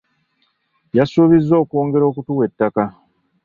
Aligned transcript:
Yasuubizza 0.97 1.53
okwongera 1.63 2.05
okutuwa 2.11 2.43
ettaka. 2.49 2.83